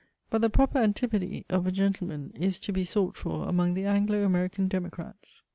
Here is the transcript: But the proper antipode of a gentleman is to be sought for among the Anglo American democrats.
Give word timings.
But 0.31 0.41
the 0.41 0.49
proper 0.49 0.79
antipode 0.79 1.45
of 1.49 1.67
a 1.67 1.71
gentleman 1.71 2.31
is 2.33 2.57
to 2.57 2.73
be 2.73 2.83
sought 2.83 3.17
for 3.17 3.47
among 3.47 3.75
the 3.75 3.85
Anglo 3.85 4.23
American 4.25 4.67
democrats. 4.67 5.43